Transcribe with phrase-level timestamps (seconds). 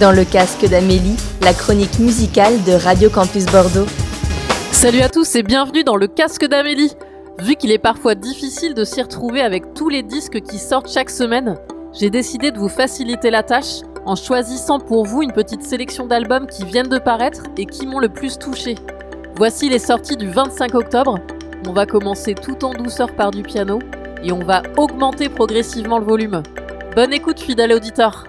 [0.00, 3.84] Dans le casque d'Amélie, la chronique musicale de Radio Campus Bordeaux.
[4.72, 6.94] Salut à tous et bienvenue dans le casque d'Amélie.
[7.38, 11.10] Vu qu'il est parfois difficile de s'y retrouver avec tous les disques qui sortent chaque
[11.10, 11.58] semaine,
[11.92, 16.46] j'ai décidé de vous faciliter la tâche en choisissant pour vous une petite sélection d'albums
[16.46, 18.76] qui viennent de paraître et qui m'ont le plus touché.
[19.36, 21.18] Voici les sorties du 25 octobre.
[21.68, 23.80] On va commencer tout en douceur par du piano
[24.24, 26.42] et on va augmenter progressivement le volume.
[26.96, 28.24] Bonne écoute fidèle auditeur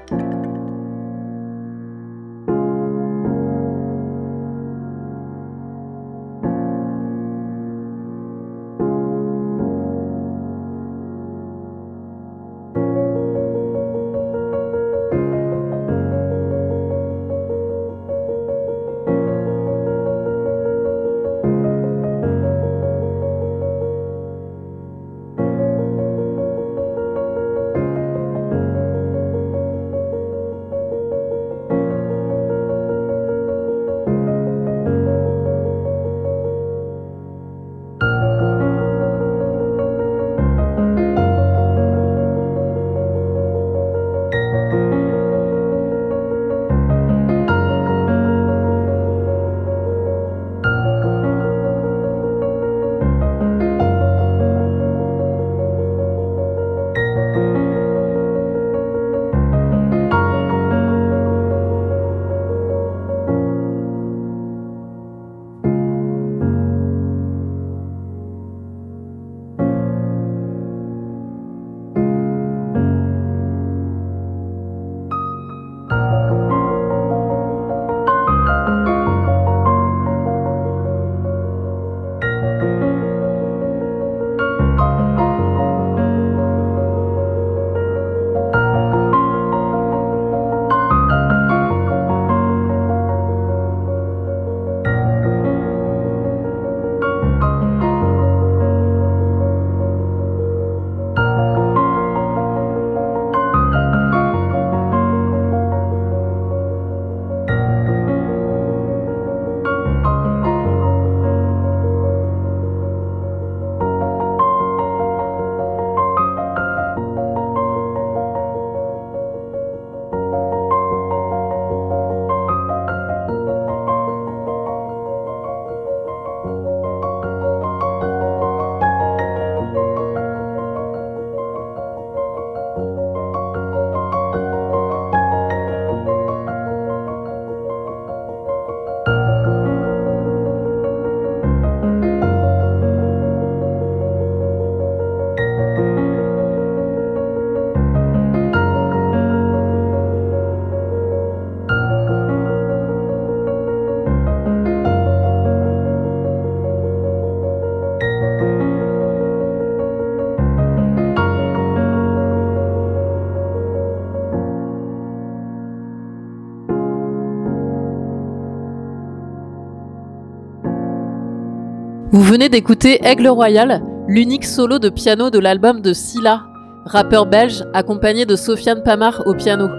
[172.51, 176.43] d'écouter Aigle Royal, l'unique solo de piano de l'album de Silla,
[176.85, 179.69] rappeur belge accompagné de Sofiane Pamar au piano.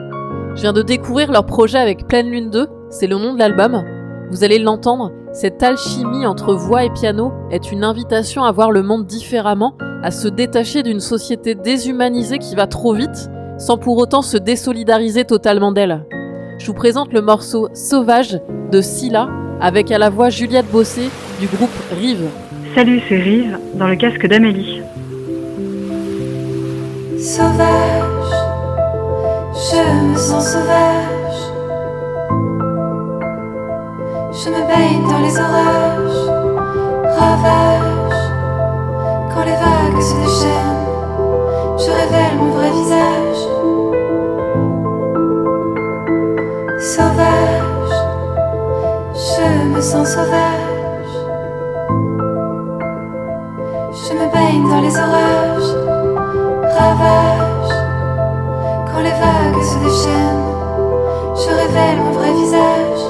[0.55, 3.85] Je viens de découvrir leur projet avec Pleine Lune 2, c'est le nom de l'album.
[4.31, 8.83] Vous allez l'entendre, cette alchimie entre voix et piano est une invitation à voir le
[8.83, 13.29] monde différemment, à se détacher d'une société déshumanisée qui va trop vite,
[13.59, 16.07] sans pour autant se désolidariser totalement d'elle.
[16.59, 18.41] Je vous présente le morceau Sauvage
[18.71, 19.29] de Silla,
[19.61, 22.31] avec à la voix Juliette Bossé du groupe Rive.
[22.75, 24.81] Salut, c'est Rive dans le casque d'Amélie.
[27.19, 28.33] Sauvage,
[29.53, 31.39] je me sens sauvage.
[34.33, 36.23] Je me baigne dans les orages,
[37.19, 38.21] ravage.
[39.35, 40.87] Quand les vagues se déchaînent,
[41.77, 43.43] je révèle mon vrai visage.
[46.81, 47.95] Sauvage,
[49.15, 49.45] je
[49.75, 50.52] me sens sauvage.
[54.83, 55.77] Les orages,
[56.77, 57.73] ravage.
[58.87, 60.49] Quand les vagues se déchaînent,
[61.37, 63.03] je révèle mon vrai visage.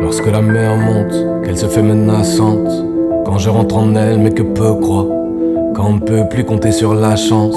[0.00, 2.70] Lorsque la mer monte, qu'elle se fait menaçante,
[3.26, 5.08] quand je rentre en elle, mais que peu croient,
[5.74, 7.56] quand on ne peut plus compter sur la chance,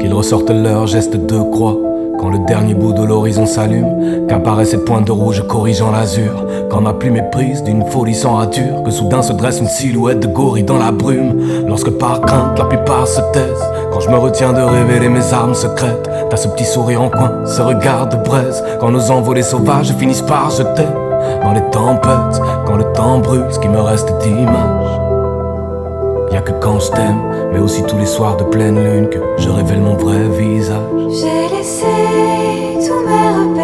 [0.00, 1.76] qu'ils ressortent leurs gestes de croix,
[2.18, 6.44] Quand le dernier bout de l'horizon s'allume, qu'apparaît cette pointe de rouge corrigeant l'azur.
[6.68, 10.20] Quand ma plume est prise d'une folie sans rature, que soudain se dresse une silhouette
[10.20, 11.40] de gorille dans la brume.
[11.68, 15.54] Lorsque par crainte la plupart se taisent, quand je me retiens de révéler mes armes
[15.54, 18.64] secrètes, t'as ce petit sourire en coin, ce regard de braise.
[18.80, 20.88] Quand nos envolées sauvages finissent par jeter
[21.42, 25.00] dans les tempêtes, quand le temps brûle, ce qui me reste d'image.
[26.32, 27.20] Y'a que quand je t'aime,
[27.52, 30.97] mais aussi tous les soirs de pleine lune que je révèle mon vrai visage.
[31.10, 31.86] J'ai laissé
[32.86, 33.57] tous mes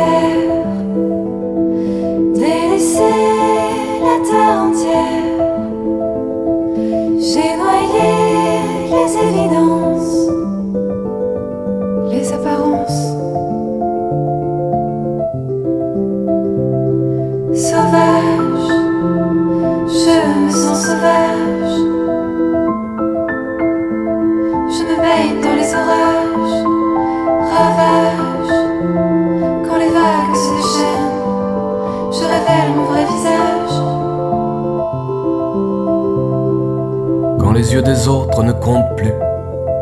[37.82, 39.12] des autres ne comptent plus,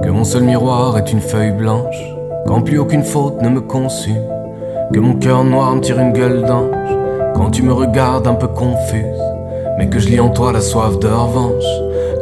[0.03, 2.00] que mon seul miroir est une feuille blanche,
[2.47, 4.25] quand plus aucune faute ne me consume,
[4.93, 6.75] que mon cœur noir me tire une gueule d'ange,
[7.35, 9.23] quand tu me regardes un peu confuse,
[9.79, 11.65] mais que je lis en toi la soif de revanche,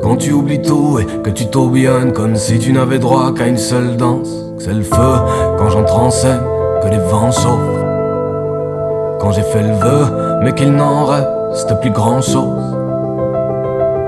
[0.02, 3.58] quand tu oublies tout et que tu tourbillonnes comme si tu n'avais droit qu'à une
[3.58, 5.14] seule danse, que c'est le feu
[5.58, 6.40] quand j'entre en scène,
[6.82, 7.84] que les vents chauffent,
[9.20, 12.76] quand j'ai fait le vœu, mais qu'il n'en reste plus grand chose.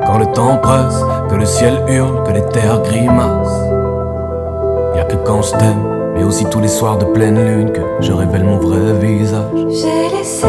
[0.06, 3.62] Quand le temps presse, que le ciel hurle, que les terres grimacent.
[4.94, 5.82] Y'a que quand je t'aime,
[6.14, 9.48] mais aussi tous les soirs de pleine lune, que je révèle mon vrai visage.
[9.70, 10.46] J'ai laissé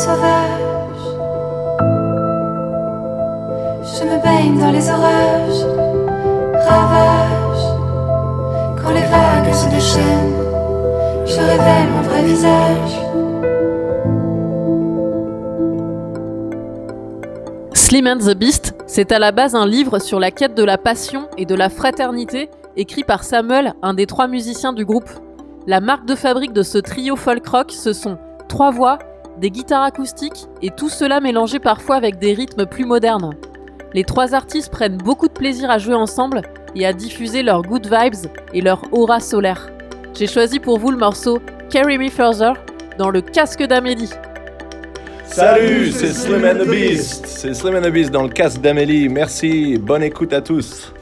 [0.00, 0.60] sauvage.
[17.74, 20.78] Slim and the Beast, c'est à la base un livre sur la quête de la
[20.78, 25.10] passion et de la fraternité, écrit par Samuel, un des trois musiciens du groupe.
[25.66, 28.16] La marque de fabrique de ce trio folk rock, ce sont
[28.48, 28.98] trois voix,
[29.40, 33.34] des guitares acoustiques et tout cela mélangé parfois avec des rythmes plus modernes.
[33.94, 36.42] Les trois artistes prennent beaucoup de plaisir à jouer ensemble
[36.76, 39.70] et à diffuser leurs good vibes et leur aura solaire.
[40.14, 41.40] J'ai choisi pour vous le morceau
[41.70, 42.52] Carry Me Further
[42.98, 44.10] dans le casque d'Amélie.
[45.24, 47.24] Salut, c'est Slim and the Beast.
[47.26, 49.08] C'est Slim and the dans le casque d'Amélie.
[49.08, 50.92] Merci, bonne écoute à tous.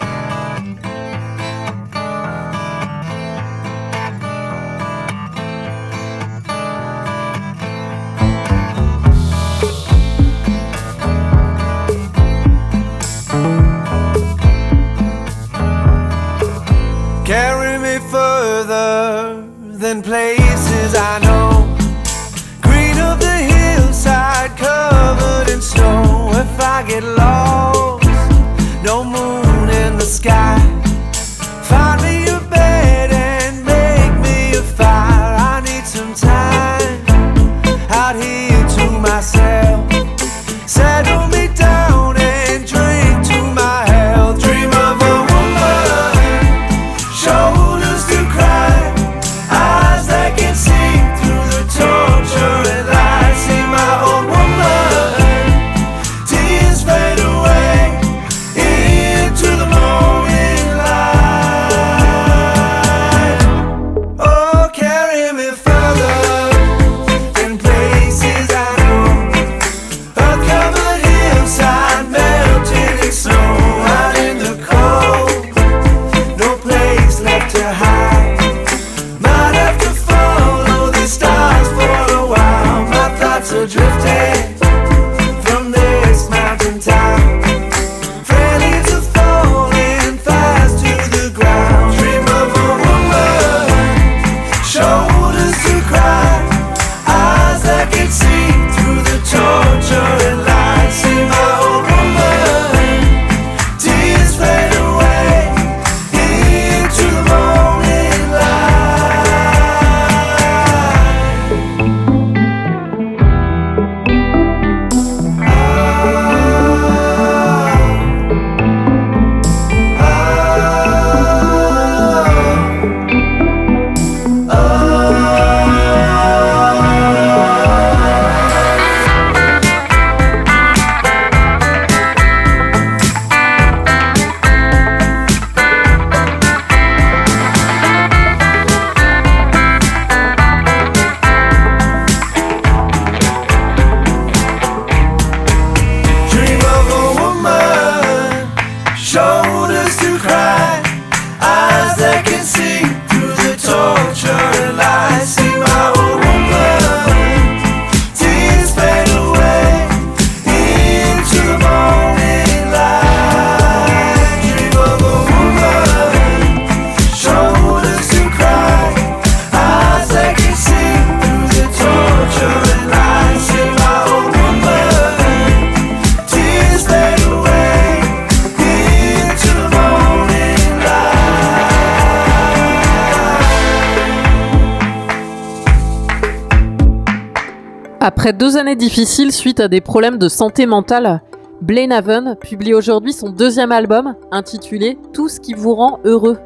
[188.19, 191.22] Après deux années difficiles suite à des problèmes de santé mentale,
[191.63, 196.37] Blaine Haven publie aujourd'hui son deuxième album intitulé Tout ce qui vous rend heureux.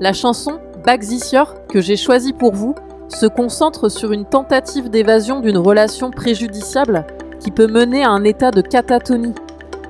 [0.00, 2.74] La chanson Year, que j'ai choisie pour vous
[3.06, 7.06] se concentre sur une tentative d'évasion d'une relation préjudiciable
[7.38, 9.34] qui peut mener à un état de catatonie.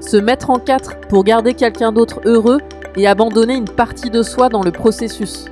[0.01, 2.59] Se mettre en quatre pour garder quelqu'un d'autre heureux
[2.95, 5.47] et abandonner une partie de soi dans le processus.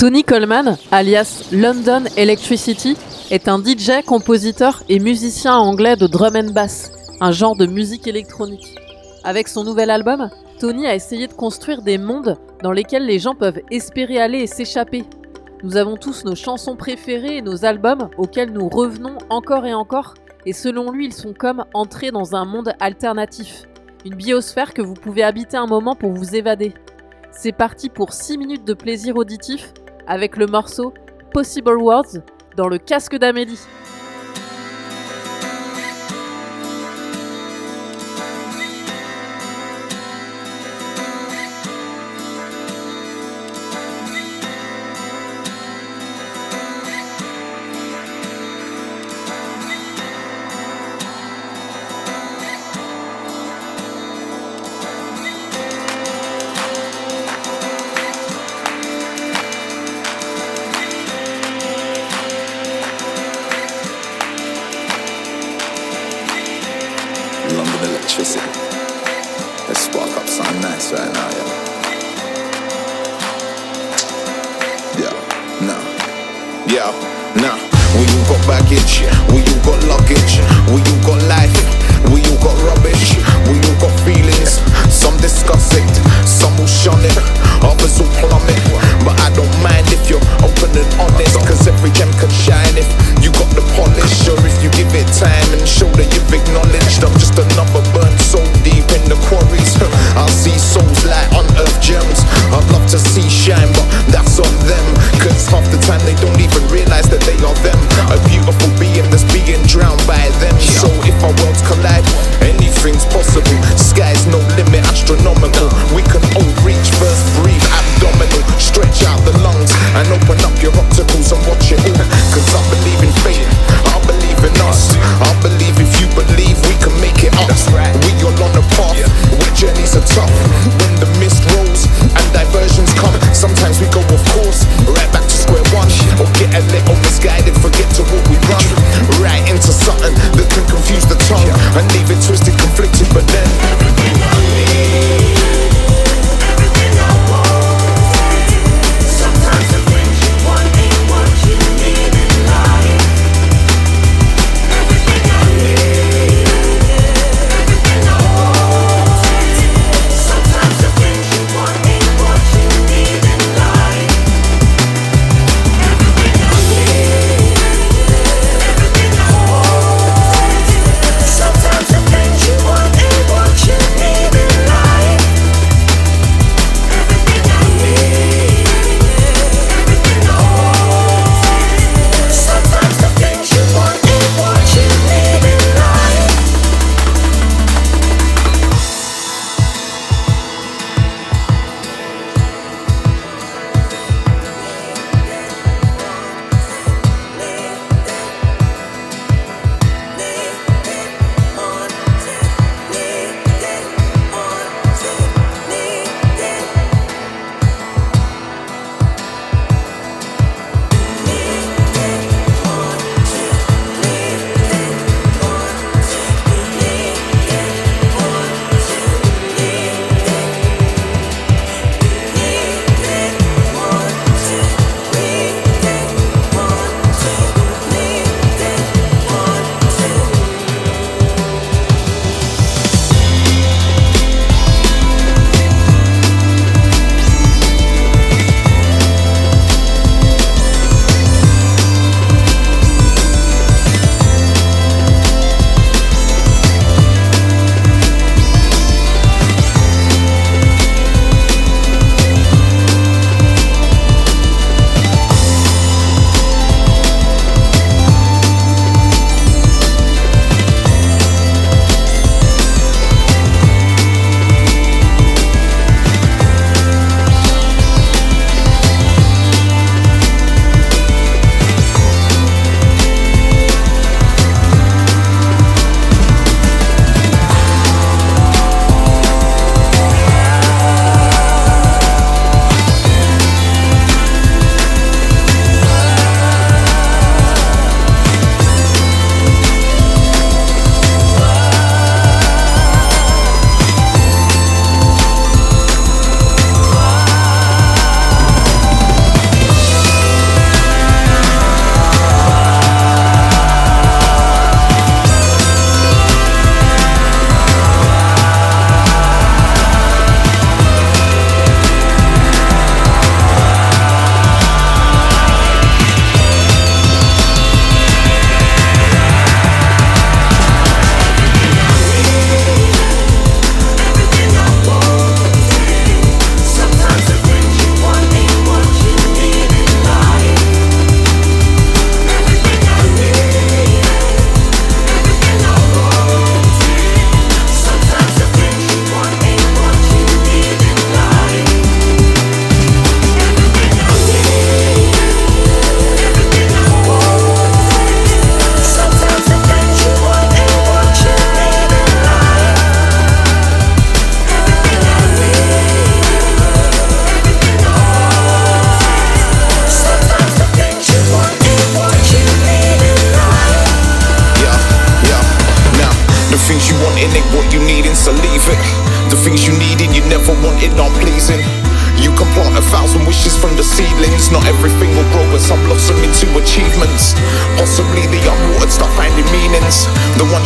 [0.00, 2.96] Tony Coleman, alias London Electricity,
[3.30, 6.90] est un DJ, compositeur et musicien anglais de drum and bass,
[7.20, 8.78] un genre de musique électronique.
[9.24, 13.34] Avec son nouvel album, Tony a essayé de construire des mondes dans lesquels les gens
[13.34, 15.04] peuvent espérer aller et s'échapper.
[15.62, 20.14] Nous avons tous nos chansons préférées et nos albums auxquels nous revenons encore et encore,
[20.46, 23.64] et selon lui, ils sont comme entrés dans un monde alternatif,
[24.06, 26.72] une biosphère que vous pouvez habiter un moment pour vous évader.
[27.32, 29.74] C'est parti pour 6 minutes de plaisir auditif
[30.10, 30.92] avec le morceau
[31.32, 32.18] Possible Words
[32.56, 33.60] dans le casque d'Amélie.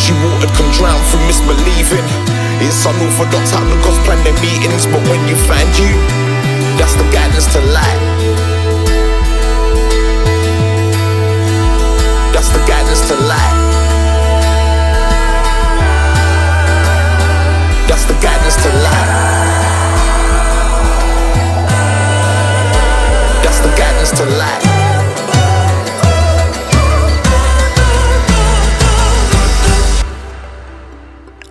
[0.04, 2.04] You watered can drown through misbelieving.
[2.60, 5.96] It's unorthodox how the gods plan their meetings, but when you find you,
[6.76, 8.00] that's the guidance to light.
[12.34, 13.56] That's the guidance to light.
[17.88, 19.03] That's the guidance to light.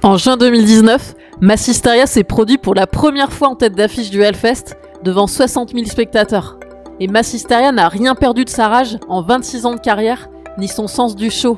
[0.05, 4.75] En juin 2019, Massisteria s'est produit pour la première fois en tête d'affiche du Hellfest
[5.01, 6.59] devant 60 000 spectateurs.
[6.99, 10.87] Et Massisteria n'a rien perdu de sa rage en 26 ans de carrière, ni son
[10.87, 11.57] sens du show.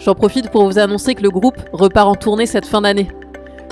[0.00, 3.08] J'en profite pour vous annoncer que le groupe repart en tournée cette fin d'année.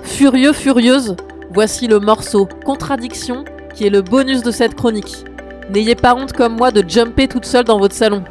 [0.03, 1.15] Furieux, furieuse,
[1.53, 5.27] voici le morceau Contradiction qui est le bonus de cette chronique.
[5.69, 8.25] N'ayez pas honte comme moi de jumper toute seule dans votre salon.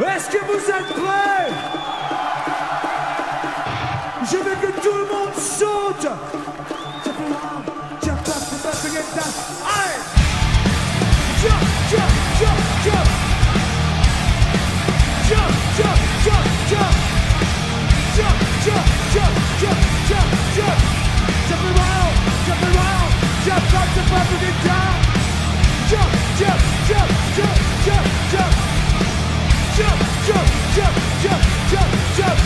[0.00, 1.33] Est-ce que vous êtes prêts?
[20.56, 20.78] Jump,
[21.48, 22.14] jump around,
[22.46, 23.10] jump around
[23.44, 24.94] Jump jump up, get down
[25.90, 28.74] Jump, jump, jump, jump, jump, jump
[29.76, 32.38] jump, jump, jump, jump, jump, jump.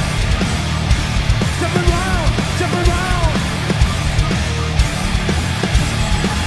[1.61, 3.33] Jump around, jump around.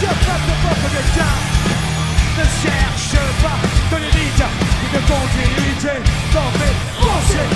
[0.02, 1.42] Jump up and get down.
[2.38, 3.60] Ne cherche pas
[3.92, 4.44] de l'élite
[4.82, 5.96] ni de continuité
[6.34, 7.50] dans mes pensées.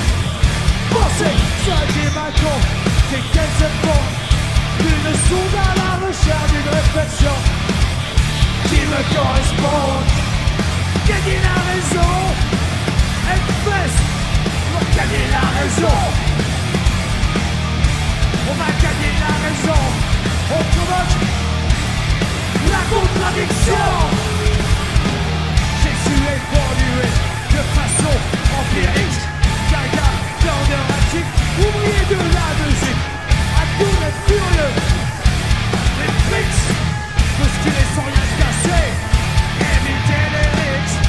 [0.91, 4.05] Pensées, ça qui m'attend, c'est qu'elles se font.
[4.79, 7.35] Une sonde à la recherche d'une réflexion
[8.69, 9.87] qui me correspond.
[11.07, 12.13] Gagner la raison.
[13.29, 13.97] Hellfest,
[14.65, 15.97] on va gagner la raison.
[18.49, 19.81] On va gagner la raison.
[20.57, 21.15] On provoque
[22.73, 23.87] la contradiction.
[25.83, 27.07] Jésus est évolué
[27.53, 28.15] de façon
[28.59, 29.25] empirique.
[31.59, 33.03] Ouvrier de la musique.
[33.55, 34.73] À tous les furieux,
[35.99, 36.61] les flics,
[37.37, 38.87] bousculés sans rien casser.
[39.75, 40.99] Éviter les rixes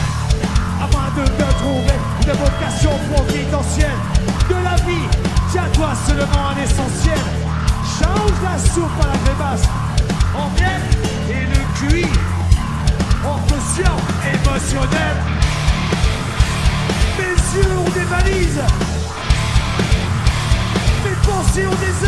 [0.85, 4.01] afin de te trouver une vocation providentielle
[4.51, 5.09] de la vie.
[5.51, 7.23] Tiens-toi seulement à l'essentiel.
[7.99, 9.67] Change la soupe à la grébasse
[10.35, 10.83] en miel
[11.31, 12.13] et le cuit
[13.25, 13.99] en quotient
[14.35, 15.17] émotionnel.
[17.19, 18.61] Mes yeux ont des valises,
[21.27, 22.07] des.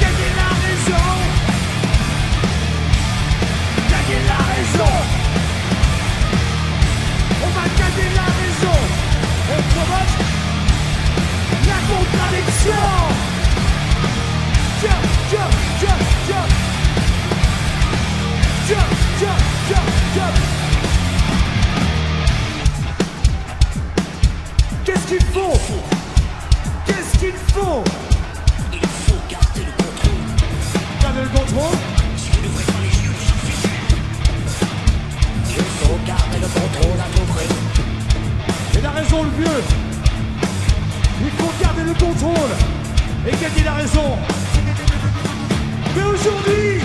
[0.00, 1.06] Eh, la raison,
[4.28, 4.94] la raison.
[7.42, 8.78] On va gagner la raison.
[9.50, 10.14] On provoque
[11.66, 12.84] la contradiction.
[14.82, 15.16] Jump.
[24.84, 25.95] Qu'est-ce qu'il faut?
[26.86, 27.82] Qu'est-ce qu'il faut
[28.72, 30.20] Il faut garder le contrôle.
[31.02, 31.78] Garder le contrôle
[32.16, 33.80] Si vous n'ouvrez pas les yeux, chier.
[35.50, 37.52] Il faut garder le contrôle à tout prix.
[38.78, 39.62] Il a raison le vieux.
[41.22, 42.52] Il faut garder le contrôle
[43.26, 44.18] et gagner la raison.
[45.96, 46.82] Mais aujourd'hui,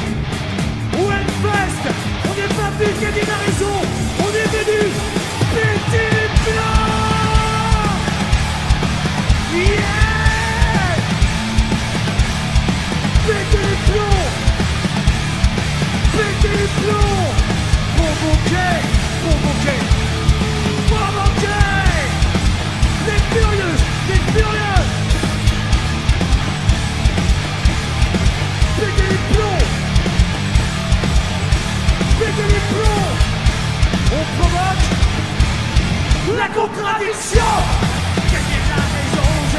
[0.93, 1.83] au Hellfest,
[2.25, 3.75] on n'est pas venu gagner la raison.
[4.19, 5.20] On est venu
[9.53, 9.91] Yeah
[13.27, 14.29] les plombs.
[16.17, 16.33] Les
[16.79, 17.31] plombs.
[17.97, 18.75] Provoquer.
[20.87, 21.61] Provoquer
[23.07, 23.75] Les furieux,
[24.09, 24.81] les furieux
[28.81, 29.65] les plombs
[32.21, 33.13] les plombs
[34.13, 34.85] On provoque
[36.37, 38.00] la contradiction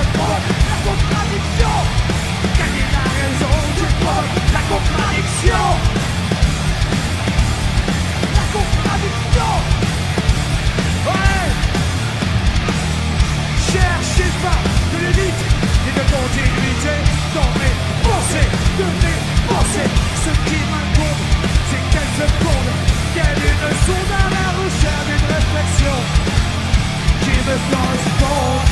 [0.03, 1.75] la contradiction
[2.59, 5.65] Gagner la raison, je provoque la contradiction
[8.39, 9.51] La contradiction
[11.07, 11.73] Ouais
[13.73, 14.61] Cherchez pas
[14.93, 15.43] de l'élite
[15.89, 16.95] et de continuité
[17.35, 19.91] dans mes pensées, de mes pensées.
[20.25, 21.23] Ce qui m'incombe,
[21.71, 22.77] c'est qu'elles se fondent,
[23.15, 25.97] qu'elles une sonde à la recherche d'une réflexion
[27.23, 28.72] qui me correspond.